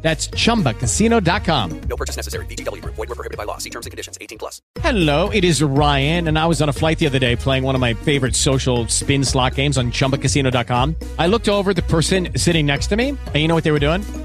That's 0.00 0.28
chumbacasino.com. 0.28 1.80
No 1.88 1.96
purchase 1.96 2.16
necessary. 2.16 2.46
Group. 2.46 2.94
Void 2.94 3.08
were 3.08 3.14
prohibited 3.14 3.36
by 3.36 3.44
law. 3.44 3.58
See 3.58 3.70
terms 3.70 3.86
and 3.86 3.90
conditions. 3.90 4.16
18 4.20 4.38
plus. 4.38 4.62
Hello, 4.80 5.28
it 5.30 5.44
is 5.44 5.62
Ryan, 5.62 6.28
and 6.28 6.38
I 6.38 6.46
was 6.46 6.62
on 6.62 6.68
a 6.68 6.72
flight 6.72 6.98
the 6.98 7.06
other 7.06 7.18
day 7.18 7.36
playing 7.36 7.62
one 7.62 7.74
of 7.74 7.80
my 7.80 7.94
favorite 7.94 8.34
social 8.34 8.86
spin 8.88 9.24
slot 9.24 9.54
games 9.54 9.76
on 9.76 9.90
chumbacasino.com. 9.92 10.96
I 11.18 11.26
looked 11.26 11.48
over 11.48 11.70
at 11.70 11.76
the 11.76 11.82
person 11.82 12.28
sitting 12.36 12.64
next 12.66 12.86
to 12.88 12.96
me, 12.96 13.10
and 13.10 13.36
you 13.36 13.48
know 13.48 13.54
what 13.54 13.64
they 13.64 13.72
were 13.72 13.78
doing? 13.80 14.02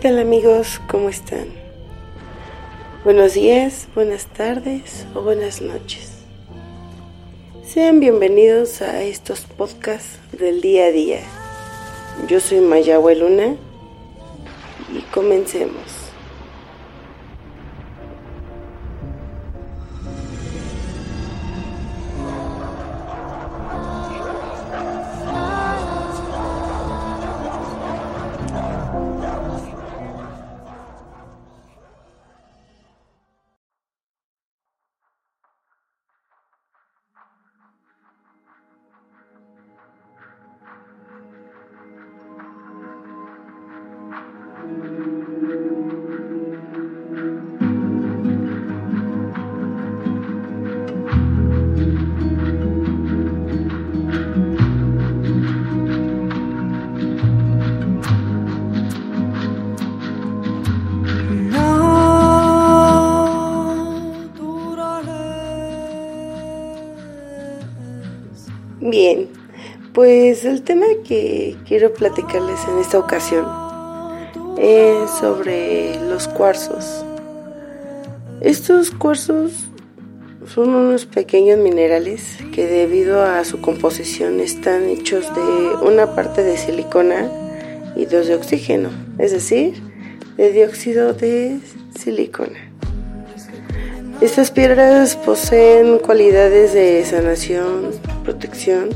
Tal 0.00 0.18
amigos? 0.18 0.80
¿Cómo 0.88 1.10
están? 1.10 1.48
Buenos 3.04 3.34
días, 3.34 3.86
buenas 3.94 4.24
tardes 4.24 5.04
o 5.14 5.20
buenas 5.20 5.60
noches. 5.60 6.12
Sean 7.66 8.00
bienvenidos 8.00 8.80
a 8.80 9.02
estos 9.02 9.40
podcasts 9.40 10.18
del 10.32 10.62
día 10.62 10.86
a 10.86 10.90
día. 10.90 11.20
Yo 12.28 12.40
soy 12.40 12.60
Mayagüe 12.60 13.14
Luna 13.14 13.56
y 14.90 15.02
comencemos. 15.12 15.99
Bien, 68.80 69.28
pues 69.92 70.46
el 70.46 70.62
tema 70.62 70.86
que 71.06 71.54
quiero 71.68 71.92
platicarles 71.92 72.60
en 72.66 72.78
esta 72.78 72.98
ocasión 72.98 73.46
es 74.56 75.10
sobre 75.10 76.00
los 76.08 76.28
cuarzos. 76.28 77.04
Estos 78.40 78.90
cuarzos 78.90 79.52
son 80.46 80.70
unos 80.70 81.04
pequeños 81.04 81.58
minerales 81.58 82.38
que 82.54 82.66
debido 82.66 83.22
a 83.22 83.44
su 83.44 83.60
composición 83.60 84.40
están 84.40 84.88
hechos 84.88 85.26
de 85.34 85.86
una 85.86 86.14
parte 86.14 86.42
de 86.42 86.56
silicona 86.56 87.30
y 87.96 88.06
dos 88.06 88.28
de 88.28 88.34
oxígeno, 88.34 88.88
es 89.18 89.32
decir, 89.32 89.74
de 90.38 90.52
dióxido 90.52 91.12
de 91.12 91.60
silicona. 91.98 92.58
Estas 94.22 94.50
piedras 94.50 95.16
poseen 95.16 95.98
cualidades 95.98 96.72
de 96.72 97.04
sanación, 97.04 97.90
protección 98.30 98.90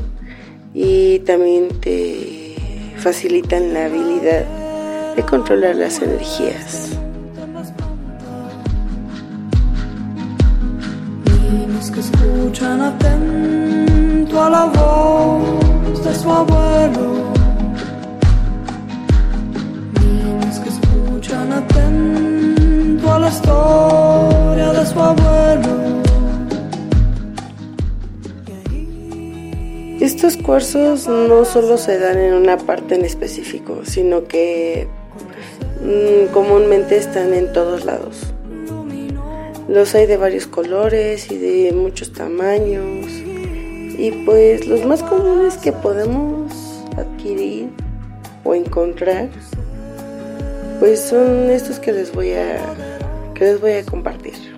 y 0.73 1.19
también 1.19 1.67
te 1.81 2.55
facilitan 2.97 3.73
la 3.73 3.85
habilidad 3.85 4.45
de 5.13 5.23
controlar 5.23 5.75
las 5.75 6.01
energías. 6.01 6.91
Niños 11.51 11.91
que 11.91 11.99
escuchan 11.99 12.79
atento 12.81 14.41
a 14.41 14.49
la 14.49 14.65
voz 14.67 16.05
de 16.05 16.15
su 16.15 16.31
abuelo. 16.31 17.05
Niños 20.01 20.59
que 20.59 20.69
escuchan 20.69 21.51
atento 21.51 23.13
a 23.13 23.19
la 23.19 23.29
historia 23.29 24.34
Estos 30.15 30.37
cuarzos 30.37 31.09
no 31.09 31.43
solo 31.43 31.77
se 31.77 31.99
dan 31.99 32.17
en 32.17 32.35
una 32.35 32.55
parte 32.55 32.95
en 32.95 33.03
específico, 33.03 33.81
sino 33.83 34.23
que 34.23 34.87
mm, 35.83 36.31
comúnmente 36.31 36.95
están 36.95 37.33
en 37.33 37.51
todos 37.51 37.83
lados. 37.83 38.33
Los 39.67 39.93
hay 39.93 40.05
de 40.05 40.15
varios 40.15 40.47
colores 40.47 41.29
y 41.29 41.37
de 41.37 41.73
muchos 41.73 42.13
tamaños. 42.13 43.11
Y 43.11 44.23
pues 44.25 44.65
los 44.67 44.85
más 44.85 45.03
comunes 45.03 45.57
que 45.57 45.73
podemos 45.73 46.53
adquirir 46.95 47.67
o 48.45 48.55
encontrar, 48.55 49.27
pues 50.79 51.01
son 51.01 51.51
estos 51.51 51.77
que 51.77 51.91
les 51.91 52.13
voy 52.13 52.31
a 52.31 52.57
que 53.33 53.43
les 53.43 53.59
voy 53.59 53.73
a 53.73 53.83
compartir. 53.83 54.55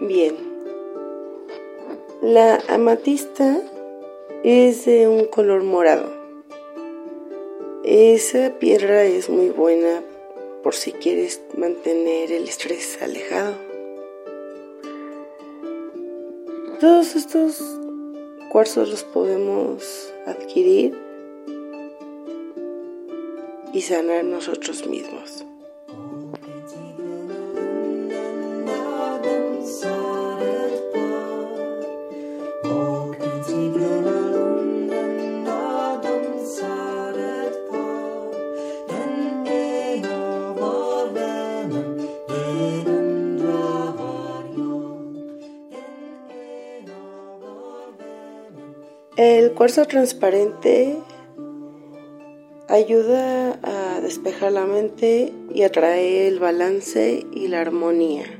Bien. 0.00 0.36
La 2.22 2.62
amatista 2.68 3.60
es 4.44 4.84
de 4.84 5.08
un 5.08 5.24
color 5.24 5.64
morado. 5.64 6.12
Esa 7.82 8.56
piedra 8.60 9.02
es 9.02 9.28
muy 9.28 9.50
buena 9.50 10.04
por 10.62 10.76
si 10.76 10.92
quieres 10.92 11.42
mantener 11.56 12.30
el 12.30 12.44
estrés 12.44 13.02
alejado. 13.02 13.54
Todos 16.78 17.16
estos 17.16 17.60
cuarzos 18.52 18.88
los 18.88 19.02
podemos 19.02 20.14
adquirir 20.26 20.96
y 23.72 23.80
sanar 23.80 24.22
nosotros 24.22 24.86
mismos. 24.86 25.44
El 49.18 49.50
cuarzo 49.50 49.84
transparente 49.84 50.96
ayuda 52.68 53.58
a 53.64 54.00
despejar 54.00 54.52
la 54.52 54.64
mente 54.64 55.32
y 55.52 55.64
a 55.64 55.72
traer 55.72 56.32
el 56.32 56.38
balance 56.38 57.26
y 57.32 57.48
la 57.48 57.60
armonía. 57.60 58.37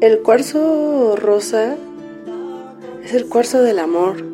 El 0.00 0.20
cuarzo 0.20 1.14
rosa 1.14 1.76
es 3.04 3.12
el 3.12 3.26
cuarzo 3.26 3.60
del 3.60 3.78
amor. 3.78 4.24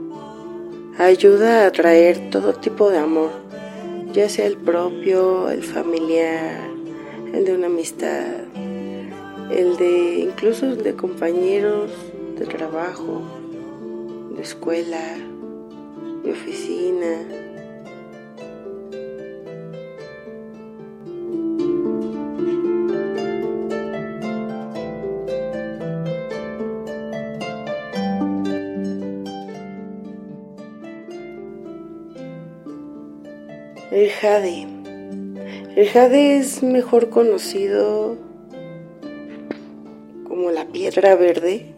Ayuda 0.96 1.64
a 1.64 1.66
atraer 1.66 2.30
todo 2.30 2.52
tipo 2.52 2.88
de 2.88 2.98
amor, 2.98 3.30
ya 4.12 4.28
sea 4.28 4.46
el 4.46 4.56
propio, 4.56 5.50
el 5.50 5.64
familiar, 5.64 6.70
el 7.32 7.44
de 7.44 7.52
una 7.52 7.66
amistad, 7.66 8.26
el 9.50 9.76
de 9.76 10.20
incluso 10.20 10.76
de 10.76 10.94
compañeros 10.94 11.90
de 12.38 12.46
trabajo, 12.46 13.22
de 14.36 14.42
escuela, 14.44 15.16
de 16.22 16.30
oficina. 16.30 17.55
Jade. 34.20 34.66
El 35.76 35.88
jade 35.88 36.38
es 36.38 36.62
mejor 36.62 37.10
conocido 37.10 38.16
como 40.26 40.50
la 40.50 40.66
piedra 40.66 41.14
verde 41.16 41.74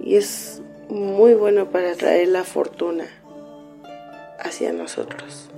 y 0.00 0.16
es 0.16 0.62
muy 0.88 1.34
bueno 1.34 1.70
para 1.70 1.94
traer 1.94 2.28
la 2.28 2.44
fortuna 2.44 3.06
hacia 4.38 4.72
nosotros. 4.72 5.50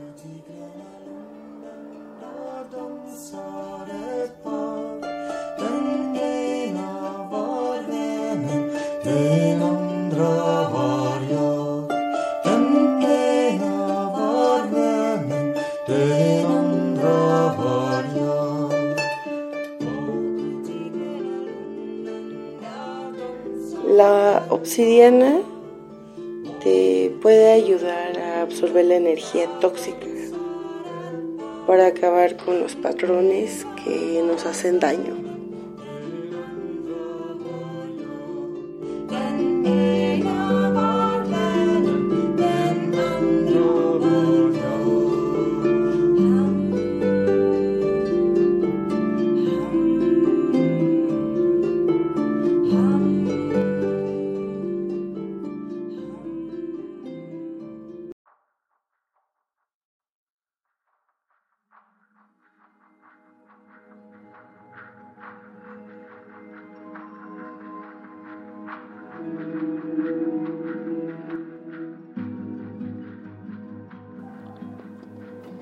La 28.84 28.96
energía 28.96 29.48
tóxica 29.60 30.06
para 31.68 31.88
acabar 31.88 32.38
con 32.38 32.60
los 32.60 32.76
patrones 32.76 33.66
que 33.84 34.22
nos 34.26 34.46
hacen 34.46 34.80
daño. 34.80 35.27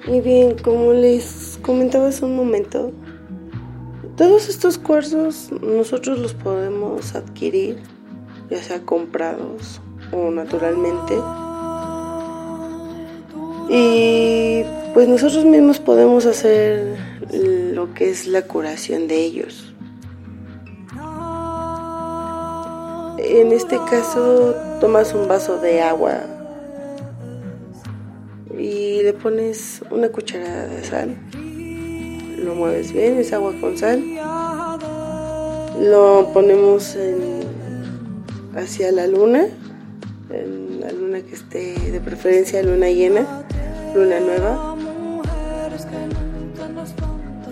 Y 0.04 0.20
bien, 0.20 0.56
como 0.62 0.92
les 0.92 1.58
comentaba 1.62 2.08
hace 2.08 2.24
un 2.24 2.36
momento, 2.36 2.92
todos 4.16 4.48
estos 4.48 4.78
cuarzos 4.78 5.50
nosotros 5.62 6.18
los 6.18 6.32
podemos 6.32 7.14
adquirir, 7.14 7.82
ya 8.48 8.62
sea 8.62 8.80
comprados 8.82 9.80
o 10.12 10.30
naturalmente. 10.30 11.14
Y 13.68 14.64
pues 14.94 15.08
nosotros 15.08 15.44
mismos 15.44 15.80
podemos 15.80 16.24
hacer 16.24 16.96
lo 17.32 17.92
que 17.94 18.10
es 18.10 18.26
la 18.26 18.42
curación 18.42 19.08
de 19.08 19.16
ellos. 19.16 19.74
En 23.18 23.50
este 23.50 23.76
caso 23.90 24.54
tomas 24.80 25.12
un 25.14 25.26
vaso 25.26 25.58
de 25.58 25.82
agua 25.82 26.35
y 28.58 29.02
le 29.02 29.12
pones 29.12 29.82
una 29.90 30.08
cucharada 30.08 30.66
de 30.66 30.84
sal. 30.84 31.16
Lo 32.44 32.54
mueves 32.54 32.92
bien, 32.92 33.18
es 33.18 33.32
agua 33.32 33.52
con 33.60 33.76
sal. 33.76 34.02
Lo 35.80 36.30
ponemos 36.32 36.96
hacia 38.54 38.92
la 38.92 39.06
luna, 39.06 39.46
la 40.80 40.92
luna 40.92 41.20
que 41.20 41.34
esté 41.34 41.74
de 41.90 42.00
preferencia 42.00 42.62
luna 42.62 42.88
llena, 42.88 43.44
luna 43.94 44.20
nueva. 44.20 44.76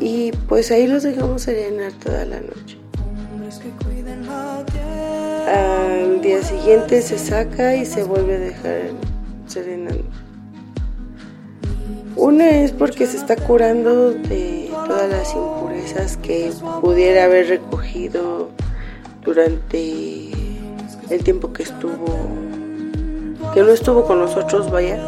Y 0.00 0.32
pues 0.48 0.70
ahí 0.70 0.86
los 0.86 1.02
dejamos 1.02 1.42
serenar 1.42 1.92
toda 1.92 2.24
la 2.24 2.40
noche. 2.40 2.78
Al 5.46 6.20
día 6.22 6.42
siguiente 6.42 7.02
se 7.02 7.18
saca 7.18 7.76
y 7.76 7.84
se 7.84 8.02
vuelve 8.04 8.36
a 8.36 8.38
dejar 8.38 8.80
serenando. 9.46 10.23
Una 12.16 12.48
es 12.62 12.72
porque 12.72 13.06
se 13.06 13.16
está 13.16 13.34
curando 13.36 14.12
de 14.12 14.70
todas 14.86 15.10
las 15.10 15.34
impurezas 15.34 16.16
que 16.18 16.52
pudiera 16.80 17.24
haber 17.24 17.48
recogido 17.48 18.50
durante 19.24 20.30
el 21.10 21.24
tiempo 21.24 21.52
que 21.52 21.64
estuvo, 21.64 22.16
que 23.52 23.62
no 23.62 23.70
estuvo 23.70 24.04
con 24.04 24.20
nosotros, 24.20 24.70
vaya. 24.70 25.00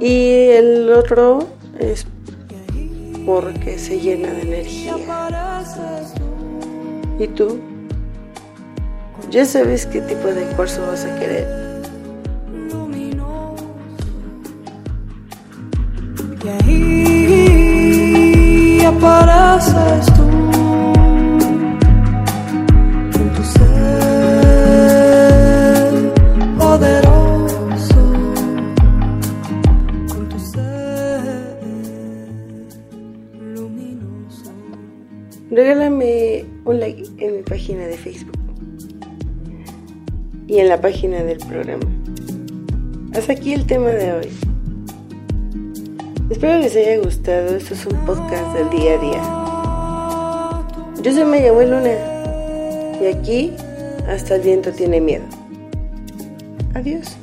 Y 0.00 0.48
el 0.50 0.92
otro 0.92 1.46
es 1.78 2.06
porque 3.24 3.78
se 3.78 4.00
llena 4.00 4.32
de 4.32 4.42
energía. 4.42 4.96
¿Y 7.18 7.26
tú? 7.28 7.58
¿Ya 9.30 9.44
sabes 9.44 9.86
qué 9.86 10.00
tipo 10.02 10.28
de 10.28 10.42
cuarzo 10.56 10.86
vas 10.86 11.04
a 11.04 11.18
querer? 11.18 11.69
Apareces 18.90 20.06
tu 20.16 20.26
ser 23.44 24.72
poderoso, 26.58 28.02
con 30.08 30.28
tu 30.28 30.38
ser 30.38 31.56
luminoso. 33.54 34.50
Regálame 35.50 36.44
un 36.64 36.80
like 36.80 37.04
en 37.18 37.36
mi 37.36 37.42
página 37.42 37.86
de 37.86 37.96
Facebook 37.96 38.38
y 40.48 40.58
en 40.58 40.68
la 40.68 40.80
página 40.80 41.22
del 41.22 41.38
programa. 41.38 41.86
Hasta 43.14 43.32
aquí 43.32 43.52
el 43.54 43.66
tema 43.66 43.90
de 43.90 44.12
hoy. 44.12 44.49
Espero 46.30 46.58
que 46.58 46.62
les 46.62 46.76
haya 46.76 46.96
gustado. 46.98 47.56
Esto 47.56 47.74
es 47.74 47.86
un 47.86 47.96
podcast 48.06 48.54
del 48.54 48.70
día 48.70 48.94
a 48.94 48.98
día. 48.98 49.22
Yo 51.02 51.12
soy 51.12 51.24
Maya 51.24 51.52
Luna 51.52 51.96
y 53.00 53.06
aquí 53.06 53.52
hasta 54.08 54.36
el 54.36 54.42
viento 54.42 54.70
tiene 54.72 55.00
miedo. 55.00 55.24
Adiós. 56.74 57.16